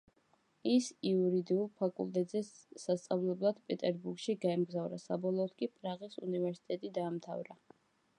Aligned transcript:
ის 0.75 0.85
იურიდიულ 1.07 1.67
ფაკულტეტზე 1.81 2.41
სასწავლებლად 2.83 3.59
პეტერბურგში 3.67 4.35
გაემგზავრა, 4.47 4.99
საბოლოოდ 5.07 5.53
კი 5.61 5.69
პრაღის 5.77 6.17
უნივერსიტეტი 6.29 6.93
დაამთავრა. 6.97 7.59